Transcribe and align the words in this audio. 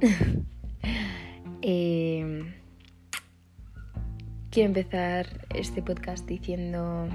Eh, 1.62 2.54
quiero 4.50 4.68
empezar 4.68 5.46
este 5.54 5.82
podcast 5.82 6.26
diciendo 6.26 7.06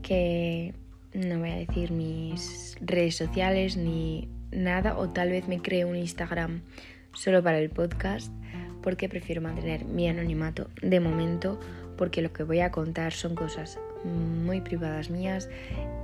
que 0.00 0.74
no 1.12 1.40
voy 1.40 1.50
a 1.50 1.56
decir 1.56 1.90
mis 1.90 2.76
redes 2.80 3.16
sociales 3.16 3.76
ni 3.76 4.28
nada, 4.52 4.96
o 4.96 5.08
tal 5.08 5.30
vez 5.30 5.48
me 5.48 5.60
cree 5.60 5.84
un 5.84 5.96
Instagram 5.96 6.62
solo 7.12 7.42
para 7.42 7.58
el 7.58 7.68
podcast, 7.70 8.32
porque 8.80 9.08
prefiero 9.08 9.42
mantener 9.42 9.84
mi 9.86 10.06
anonimato 10.06 10.70
de 10.80 11.00
momento, 11.00 11.58
porque 11.98 12.22
lo 12.22 12.32
que 12.32 12.44
voy 12.44 12.60
a 12.60 12.70
contar 12.70 13.12
son 13.12 13.34
cosas 13.34 13.80
muy 14.04 14.60
privadas 14.60 15.10
mías 15.10 15.50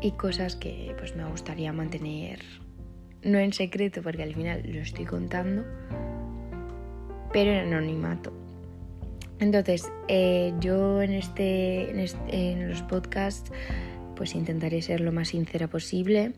y 0.02 0.10
cosas 0.10 0.56
que 0.56 0.92
pues 0.98 1.14
me 1.14 1.24
gustaría 1.24 1.72
mantener 1.72 2.40
no 3.26 3.38
en 3.38 3.52
secreto 3.52 4.02
porque 4.02 4.22
al 4.22 4.34
final 4.34 4.62
lo 4.64 4.80
estoy 4.80 5.04
contando, 5.04 5.64
pero 7.32 7.50
en 7.50 7.72
anonimato. 7.72 8.32
Entonces, 9.38 9.90
eh, 10.08 10.54
yo 10.60 11.02
en, 11.02 11.12
este, 11.12 11.90
en, 11.90 11.98
este, 11.98 12.52
en 12.52 12.70
los 12.70 12.82
podcasts 12.82 13.52
pues 14.14 14.34
intentaré 14.34 14.80
ser 14.80 15.00
lo 15.00 15.12
más 15.12 15.28
sincera 15.28 15.68
posible. 15.68 16.32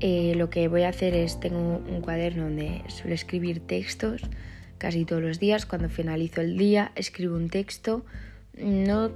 Eh, 0.00 0.34
lo 0.34 0.50
que 0.50 0.66
voy 0.66 0.82
a 0.82 0.88
hacer 0.88 1.14
es, 1.14 1.38
tengo 1.38 1.58
un 1.58 2.00
cuaderno 2.00 2.44
donde 2.44 2.82
suelo 2.88 3.14
escribir 3.14 3.60
textos 3.60 4.22
casi 4.78 5.04
todos 5.04 5.22
los 5.22 5.38
días. 5.38 5.66
Cuando 5.66 5.88
finalizo 5.88 6.40
el 6.40 6.56
día, 6.56 6.90
escribo 6.96 7.36
un 7.36 7.48
texto. 7.48 8.04
No 8.58 9.12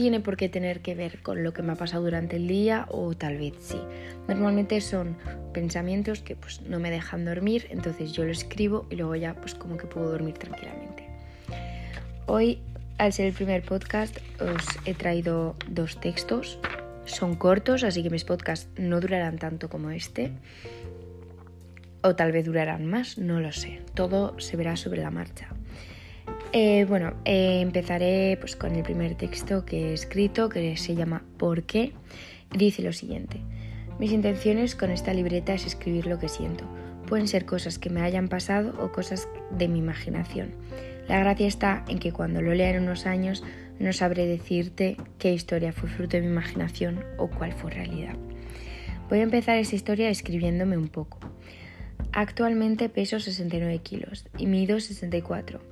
tiene 0.00 0.20
por 0.20 0.36
qué 0.36 0.48
tener 0.48 0.80
que 0.80 0.94
ver 0.94 1.22
con 1.22 1.44
lo 1.44 1.52
que 1.52 1.62
me 1.62 1.72
ha 1.72 1.76
pasado 1.76 2.04
durante 2.04 2.36
el 2.36 2.48
día 2.48 2.86
o 2.88 3.14
tal 3.14 3.36
vez 3.36 3.54
sí. 3.60 3.80
Normalmente 4.28 4.80
son 4.80 5.16
pensamientos 5.52 6.20
que 6.20 6.36
pues 6.36 6.62
no 6.62 6.80
me 6.80 6.90
dejan 6.90 7.24
dormir, 7.24 7.66
entonces 7.70 8.12
yo 8.12 8.24
lo 8.24 8.32
escribo 8.32 8.86
y 8.90 8.96
luego 8.96 9.14
ya 9.16 9.34
pues 9.34 9.54
como 9.54 9.76
que 9.76 9.86
puedo 9.86 10.10
dormir 10.10 10.38
tranquilamente. 10.38 11.06
Hoy, 12.26 12.62
al 12.98 13.12
ser 13.12 13.26
el 13.26 13.32
primer 13.32 13.62
podcast, 13.62 14.16
os 14.40 14.64
he 14.86 14.94
traído 14.94 15.56
dos 15.68 16.00
textos. 16.00 16.58
Son 17.04 17.34
cortos, 17.34 17.84
así 17.84 18.02
que 18.02 18.10
mis 18.10 18.24
podcasts 18.24 18.68
no 18.78 19.00
durarán 19.00 19.38
tanto 19.38 19.68
como 19.68 19.90
este. 19.90 20.32
O 22.02 22.16
tal 22.16 22.32
vez 22.32 22.46
durarán 22.46 22.86
más, 22.86 23.18
no 23.18 23.40
lo 23.40 23.52
sé. 23.52 23.82
Todo 23.94 24.38
se 24.40 24.56
verá 24.56 24.76
sobre 24.76 25.02
la 25.02 25.10
marcha. 25.10 25.48
Eh, 26.52 26.84
bueno, 26.88 27.14
eh, 27.24 27.60
empezaré 27.60 28.36
pues, 28.40 28.56
con 28.56 28.74
el 28.74 28.82
primer 28.82 29.14
texto 29.14 29.64
que 29.64 29.90
he 29.90 29.92
escrito, 29.92 30.48
que 30.48 30.76
se 30.76 30.96
llama 30.96 31.22
¿Por 31.38 31.62
qué? 31.62 31.92
Dice 32.50 32.82
lo 32.82 32.92
siguiente. 32.92 33.40
Mis 34.00 34.10
intenciones 34.10 34.74
con 34.74 34.90
esta 34.90 35.14
libreta 35.14 35.54
es 35.54 35.64
escribir 35.64 36.06
lo 36.06 36.18
que 36.18 36.28
siento. 36.28 36.64
Pueden 37.06 37.28
ser 37.28 37.46
cosas 37.46 37.78
que 37.78 37.88
me 37.88 38.00
hayan 38.00 38.28
pasado 38.28 38.74
o 38.82 38.90
cosas 38.90 39.28
de 39.56 39.68
mi 39.68 39.78
imaginación. 39.78 40.50
La 41.06 41.20
gracia 41.20 41.46
está 41.46 41.84
en 41.86 42.00
que 42.00 42.12
cuando 42.12 42.42
lo 42.42 42.52
lea 42.52 42.70
en 42.70 42.82
unos 42.82 43.06
años 43.06 43.44
no 43.78 43.92
sabré 43.92 44.26
decirte 44.26 44.96
qué 45.18 45.32
historia 45.32 45.72
fue 45.72 45.88
fruto 45.88 46.16
de 46.16 46.22
mi 46.22 46.28
imaginación 46.28 47.04
o 47.16 47.28
cuál 47.28 47.52
fue 47.52 47.70
realidad. 47.70 48.16
Voy 49.08 49.20
a 49.20 49.24
empezar 49.24 49.56
esta 49.56 49.76
historia 49.76 50.10
escribiéndome 50.10 50.76
un 50.76 50.88
poco. 50.88 51.20
Actualmente 52.12 52.88
peso 52.88 53.20
69 53.20 53.78
kilos 53.78 54.26
y 54.36 54.46
mido 54.46 54.80
64 54.80 55.69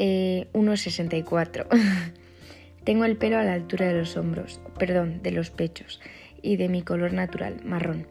eh, 0.00 0.48
1,64. 0.54 1.66
Tengo 2.84 3.04
el 3.04 3.18
pelo 3.18 3.38
a 3.38 3.44
la 3.44 3.52
altura 3.52 3.86
de 3.86 3.98
los 3.98 4.16
hombros, 4.16 4.60
perdón, 4.78 5.22
de 5.22 5.30
los 5.30 5.50
pechos 5.50 6.00
y 6.42 6.56
de 6.56 6.70
mi 6.70 6.80
color 6.80 7.12
natural, 7.12 7.60
marrón. 7.64 8.06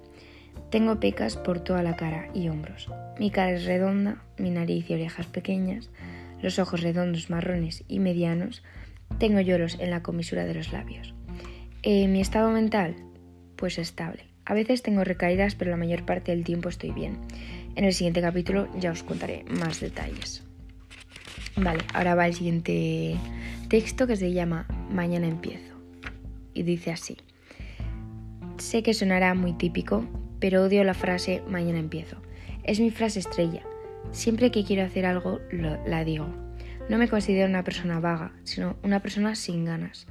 Tengo 0.70 1.00
pecas 1.00 1.36
por 1.36 1.62
toda 1.62 1.82
la 1.82 1.96
cara 1.96 2.30
y 2.36 2.48
hombros. 2.48 2.92
Mi 3.18 3.32
cara 3.32 3.54
es 3.54 3.66
redonda, 3.66 4.24
mi 4.38 4.52
nariz 4.52 4.88
y 4.88 4.94
orejas 4.94 5.26
pequeñas, 5.26 5.90
los 6.44 6.60
ojos 6.60 6.82
redondos, 6.82 7.32
marrones 7.32 7.84
y 7.88 7.98
medianos. 7.98 8.64
Tengo 9.18 9.42
lloros 9.42 9.80
en 9.80 9.90
la 9.90 10.04
comisura 10.04 10.46
de 10.46 10.54
los 10.54 10.72
labios. 10.72 11.16
Eh, 11.82 12.08
mi 12.08 12.22
estado 12.22 12.52
mental, 12.52 12.98
pues 13.56 13.80
estable. 13.80 14.26
A 14.46 14.54
veces 14.54 14.84
tengo 14.84 15.04
recaídas, 15.04 15.56
pero 15.56 15.72
la 15.72 15.78
mayor 15.78 16.06
parte 16.06 16.32
del 16.32 16.44
tiempo 16.44 16.70
estoy 16.70 16.92
bien. 16.92 17.18
En 17.76 17.84
el 17.84 17.94
siguiente 17.94 18.22
capítulo 18.22 18.68
ya 18.78 18.92
os 18.92 19.02
contaré 19.02 19.44
más 19.50 19.80
detalles. 19.80 20.49
Vale, 21.56 21.84
ahora 21.94 22.16
va 22.16 22.28
el 22.28 22.34
siguiente 22.34 23.18
texto 23.68 24.08
que 24.08 24.16
se 24.16 24.34
llama 24.34 24.66
Mañana 24.92 25.28
empiezo. 25.28 25.76
Y 26.54 26.64
dice 26.64 26.92
así. 26.92 27.18
Sé 28.58 28.84
que 28.84 28.94
sonará 28.94 29.34
muy 29.34 29.54
típico, 29.54 30.06
pero 30.40 30.64
odio 30.64 30.84
la 30.84 30.94
frase 30.94 31.42
Mañana 31.48 31.80
empiezo. 31.80 32.18
Es 32.64 32.80
mi 32.80 32.92
frase 32.92 33.20
estrella. 33.20 33.64
Siempre 34.12 34.52
que 34.52 34.64
quiero 34.64 34.84
hacer 34.84 35.06
algo, 35.06 35.40
la 35.86 36.04
digo. 36.04 36.28
No 36.90 36.98
me 36.98 37.08
considero 37.08 37.48
una 37.48 37.64
persona 37.64 38.00
vaga, 38.00 38.32
sino 38.44 38.76
una 38.84 39.02
persona 39.02 39.36
sin 39.36 39.66
ganas. 39.66 40.08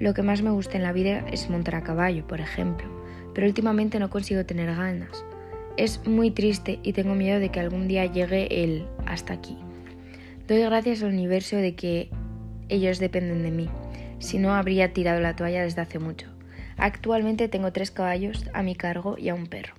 Lo 0.00 0.12
que 0.12 0.22
más 0.22 0.42
me 0.42 0.50
gusta 0.50 0.76
en 0.76 0.82
la 0.82 0.92
vida 0.92 1.24
es 1.30 1.48
montar 1.48 1.76
a 1.76 1.82
caballo, 1.82 2.26
por 2.26 2.40
ejemplo, 2.40 2.86
pero 3.34 3.46
últimamente 3.46 3.98
no 3.98 4.10
consigo 4.10 4.44
tener 4.44 4.74
ganas. 4.74 5.24
Es 5.76 6.06
muy 6.06 6.30
triste 6.30 6.80
y 6.82 6.92
tengo 6.92 7.14
miedo 7.14 7.38
de 7.38 7.50
que 7.50 7.60
algún 7.60 7.86
día 7.86 8.06
llegue 8.06 8.64
el 8.64 8.86
hasta 9.06 9.34
aquí. 9.34 9.56
Doy 10.46 10.60
gracias 10.60 11.02
al 11.02 11.08
universo 11.08 11.56
de 11.56 11.74
que 11.74 12.08
ellos 12.68 13.00
dependen 13.00 13.42
de 13.42 13.50
mí, 13.50 13.68
si 14.20 14.38
no 14.38 14.54
habría 14.54 14.92
tirado 14.92 15.20
la 15.20 15.34
toalla 15.34 15.62
desde 15.62 15.80
hace 15.80 15.98
mucho. 15.98 16.28
Actualmente 16.76 17.48
tengo 17.48 17.72
tres 17.72 17.90
caballos 17.90 18.48
a 18.52 18.62
mi 18.62 18.76
cargo 18.76 19.16
y 19.18 19.28
a 19.28 19.34
un 19.34 19.48
perro. 19.48 19.74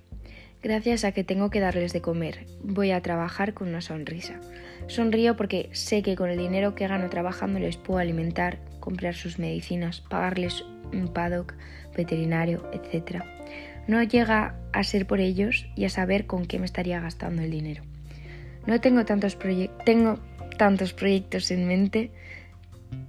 Gracias 0.62 1.04
a 1.04 1.12
que 1.12 1.24
tengo 1.24 1.48
que 1.48 1.60
darles 1.60 1.94
de 1.94 2.02
comer, 2.02 2.44
voy 2.62 2.90
a 2.90 3.00
trabajar 3.00 3.54
con 3.54 3.68
una 3.68 3.80
sonrisa. 3.80 4.40
Sonrío 4.88 5.36
porque 5.36 5.70
sé 5.72 6.02
que 6.02 6.16
con 6.16 6.28
el 6.28 6.36
dinero 6.36 6.74
que 6.74 6.86
gano 6.86 7.08
trabajando 7.08 7.60
les 7.60 7.78
puedo 7.78 8.00
alimentar, 8.00 8.58
comprar 8.78 9.14
sus 9.14 9.38
medicinas, 9.38 10.02
pagarles 10.02 10.66
un 10.92 11.08
paddock, 11.08 11.54
veterinario, 11.96 12.68
etc. 12.72 13.22
No 13.86 14.02
llega 14.02 14.54
a 14.74 14.84
ser 14.84 15.06
por 15.06 15.20
ellos 15.20 15.66
y 15.76 15.86
a 15.86 15.88
saber 15.88 16.26
con 16.26 16.44
qué 16.44 16.58
me 16.58 16.66
estaría 16.66 17.00
gastando 17.00 17.40
el 17.40 17.50
dinero. 17.50 17.84
No 18.66 18.80
tengo 18.82 19.06
tantos 19.06 19.34
proyectos, 19.34 19.82
tengo 19.86 20.18
tantos 20.58 20.92
proyectos 20.92 21.50
en 21.50 21.66
mente, 21.66 22.10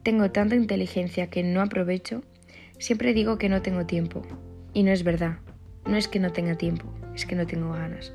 tengo 0.03 0.31
tanta 0.31 0.55
inteligencia 0.55 1.27
que 1.27 1.43
no 1.43 1.61
aprovecho, 1.61 2.23
siempre 2.77 3.13
digo 3.13 3.37
que 3.37 3.49
no 3.49 3.61
tengo 3.61 3.85
tiempo. 3.85 4.21
Y 4.73 4.83
no 4.83 4.91
es 4.91 5.03
verdad. 5.03 5.39
No 5.85 5.97
es 5.97 6.07
que 6.07 6.19
no 6.19 6.31
tenga 6.31 6.55
tiempo, 6.55 6.85
es 7.15 7.25
que 7.25 7.35
no 7.35 7.47
tengo 7.47 7.71
ganas. 7.71 8.13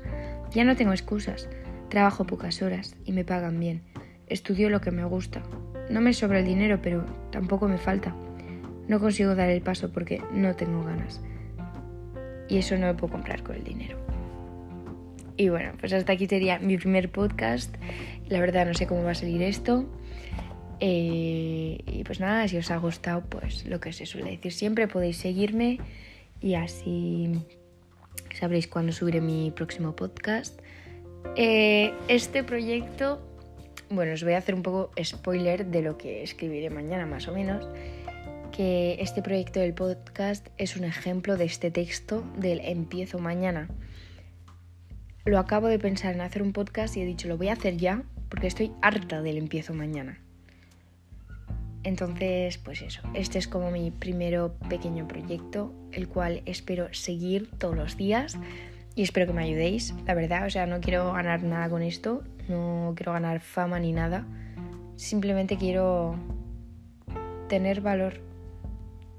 Ya 0.51 0.63
no 0.63 0.75
tengo 0.75 0.93
excusas. 0.93 1.49
Trabajo 1.89 2.25
pocas 2.25 2.61
horas 2.61 2.95
y 3.05 3.11
me 3.11 3.25
pagan 3.25 3.59
bien. 3.59 3.83
Estudio 4.27 4.69
lo 4.69 4.81
que 4.81 4.91
me 4.91 5.03
gusta. 5.03 5.43
No 5.89 6.01
me 6.01 6.13
sobra 6.13 6.39
el 6.39 6.45
dinero, 6.45 6.79
pero 6.81 7.05
tampoco 7.31 7.67
me 7.67 7.77
falta. 7.77 8.15
No 8.87 8.99
consigo 8.99 9.35
dar 9.35 9.49
el 9.49 9.61
paso 9.61 9.91
porque 9.91 10.21
no 10.31 10.55
tengo 10.55 10.83
ganas. 10.83 11.21
Y 12.47 12.57
eso 12.57 12.77
no 12.77 12.87
me 12.87 12.93
puedo 12.93 13.13
comprar 13.13 13.43
con 13.43 13.55
el 13.55 13.63
dinero. 13.63 13.97
Y 15.37 15.49
bueno, 15.49 15.73
pues 15.79 15.91
hasta 15.93 16.13
aquí 16.13 16.27
sería 16.27 16.59
mi 16.59 16.77
primer 16.77 17.11
podcast. 17.11 17.75
La 18.29 18.39
verdad 18.39 18.65
no 18.65 18.73
sé 18.73 18.87
cómo 18.87 19.03
va 19.03 19.11
a 19.11 19.15
salir 19.15 19.41
esto. 19.41 19.85
Eh, 20.79 21.77
y 21.85 22.03
pues 22.03 22.19
nada, 22.19 22.47
si 22.47 22.57
os 22.57 22.71
ha 22.71 22.77
gustado, 22.77 23.23
pues 23.29 23.65
lo 23.65 23.79
que 23.79 23.93
se 23.93 24.05
suele 24.05 24.31
decir 24.31 24.51
siempre, 24.51 24.87
podéis 24.87 25.17
seguirme 25.17 25.79
y 26.41 26.55
así 26.55 27.31
sabréis 28.33 28.67
cuándo 28.67 28.91
subiré 28.91 29.21
mi 29.21 29.51
próximo 29.51 29.95
podcast. 29.95 30.59
Eh, 31.35 31.93
este 32.07 32.43
proyecto, 32.43 33.21
bueno, 33.89 34.13
os 34.13 34.23
voy 34.23 34.33
a 34.33 34.37
hacer 34.37 34.55
un 34.55 34.63
poco 34.63 34.91
spoiler 35.01 35.65
de 35.65 35.81
lo 35.81 35.97
que 35.97 36.23
escribiré 36.23 36.69
mañana 36.69 37.05
más 37.05 37.27
o 37.27 37.33
menos, 37.33 37.67
que 38.51 38.97
este 38.99 39.21
proyecto 39.21 39.59
del 39.59 39.73
podcast 39.73 40.47
es 40.57 40.77
un 40.77 40.83
ejemplo 40.83 41.35
de 41.35 41.45
este 41.45 41.71
texto 41.71 42.23
del 42.37 42.59
empiezo 42.61 43.19
mañana. 43.19 43.69
Lo 45.25 45.39
acabo 45.39 45.65
de 45.65 45.79
pensar 45.79 46.13
en 46.13 46.21
hacer 46.21 46.43
un 46.43 46.53
podcast 46.53 46.95
y 46.95 47.01
he 47.01 47.05
dicho, 47.05 47.27
lo 47.27 47.35
voy 47.35 47.47
a 47.47 47.53
hacer 47.53 47.77
ya 47.77 48.03
porque 48.29 48.45
estoy 48.45 48.71
harta 48.83 49.23
del 49.23 49.39
empiezo 49.39 49.73
mañana. 49.73 50.19
Entonces, 51.81 52.59
pues 52.59 52.83
eso, 52.83 53.01
este 53.15 53.39
es 53.39 53.47
como 53.47 53.71
mi 53.71 53.89
primero 53.89 54.53
pequeño 54.69 55.07
proyecto, 55.07 55.73
el 55.91 56.07
cual 56.07 56.43
espero 56.45 56.93
seguir 56.93 57.49
todos 57.57 57.75
los 57.75 57.97
días 57.97 58.37
y 58.93 59.01
espero 59.01 59.25
que 59.25 59.33
me 59.33 59.43
ayudéis, 59.43 59.95
la 60.05 60.13
verdad, 60.13 60.45
o 60.45 60.49
sea, 60.51 60.67
no 60.67 60.79
quiero 60.79 61.13
ganar 61.13 61.41
nada 61.41 61.69
con 61.69 61.81
esto, 61.81 62.23
no 62.47 62.93
quiero 62.95 63.13
ganar 63.13 63.39
fama 63.39 63.79
ni 63.79 63.93
nada, 63.93 64.27
simplemente 64.95 65.57
quiero 65.57 66.19
tener 67.49 67.81
valor 67.81 68.21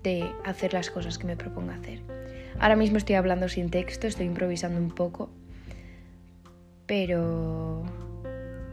de 0.04 0.24
hacer 0.44 0.72
las 0.72 0.88
cosas 0.88 1.18
que 1.18 1.26
me 1.26 1.36
propongo 1.36 1.72
hacer. 1.72 2.00
Ahora 2.60 2.76
mismo 2.76 2.96
estoy 2.96 3.16
hablando 3.16 3.48
sin 3.48 3.70
texto, 3.70 4.06
estoy 4.06 4.26
improvisando 4.26 4.78
un 4.78 4.90
poco, 4.90 5.30
pero 6.86 7.84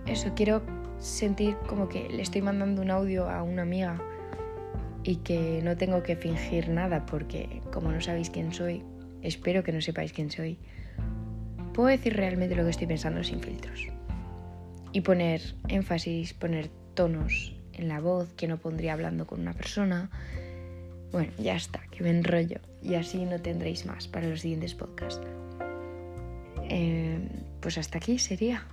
eso, 0.05 0.33
quiero 0.35 0.61
sentir 0.99 1.55
como 1.67 1.89
que 1.89 2.09
le 2.09 2.21
estoy 2.21 2.41
mandando 2.41 2.81
un 2.81 2.91
audio 2.91 3.29
a 3.29 3.43
una 3.43 3.63
amiga 3.63 4.01
y 5.03 5.17
que 5.17 5.61
no 5.63 5.75
tengo 5.75 6.03
que 6.03 6.15
fingir 6.15 6.69
nada 6.69 7.05
porque 7.05 7.61
como 7.71 7.91
no 7.91 7.99
sabéis 8.01 8.29
quién 8.29 8.53
soy, 8.53 8.83
espero 9.21 9.63
que 9.63 9.73
no 9.73 9.81
sepáis 9.81 10.13
quién 10.13 10.31
soy, 10.31 10.57
puedo 11.73 11.89
decir 11.89 12.15
realmente 12.15 12.55
lo 12.55 12.63
que 12.63 12.69
estoy 12.69 12.87
pensando 12.87 13.23
sin 13.23 13.41
filtros. 13.41 13.87
y 14.93 15.01
poner 15.01 15.41
énfasis, 15.69 16.35
poner 16.35 16.69
tonos 16.93 17.55
en 17.73 17.87
la 17.87 17.99
voz 17.99 18.31
que 18.33 18.47
no 18.47 18.57
pondría 18.57 18.93
hablando 18.93 19.25
con 19.25 19.41
una 19.41 19.53
persona. 19.53 20.11
Bueno, 21.11 21.33
ya 21.39 21.55
está, 21.55 21.81
que 21.89 22.03
me 22.03 22.11
enrollo 22.11 22.59
y 22.83 22.93
así 22.93 23.25
no 23.25 23.39
tendréis 23.41 23.87
más 23.87 24.07
para 24.07 24.27
los 24.27 24.41
siguientes 24.41 24.75
podcasts. 24.75 25.25
Eh, 26.69 27.19
pues 27.61 27.77
hasta 27.77 27.97
aquí 27.97 28.19
sería. 28.19 28.65